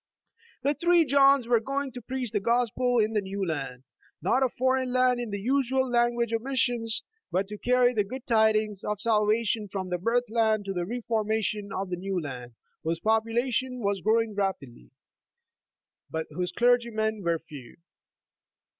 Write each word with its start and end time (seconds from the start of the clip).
The 0.63 0.73
three 0.73 1.05
Johns 1.05 1.47
were 1.47 1.59
going 1.59 1.91
to 1.91 2.01
preach 2.01 2.31
the 2.31 2.39
Gospel 2.39 2.97
in 2.97 3.13
the 3.13 3.21
''New 3.21 3.47
Land," 3.47 3.83
not 4.19 4.41
a 4.41 4.49
foreign 4.49 4.91
land 4.91 5.19
in 5.19 5.29
the 5.29 5.39
usual 5.39 5.93
Ian 5.95 6.15
guage 6.17 6.33
of 6.33 6.41
missions, 6.41 7.03
but 7.31 7.47
to 7.49 7.57
carry 7.59 7.93
the 7.93 8.03
good 8.03 8.25
tidings 8.25 8.83
of 8.83 8.99
sal 8.99 9.27
vation 9.27 9.69
from 9.69 9.89
the 9.89 9.99
birthland 9.99 10.67
of 10.67 10.73
the 10.73 10.87
Reformation 10.87 11.69
to 11.69 11.85
the 11.87 11.97
''New 11.97 12.19
Land," 12.19 12.55
whose 12.83 12.99
population 12.99 13.79
was 13.81 14.01
growing 14.01 14.33
rapidly, 14.33 14.89
but 16.09 16.25
whose 16.31 16.51
clergymen 16.51 17.21
were 17.21 17.37
few. 17.37 17.77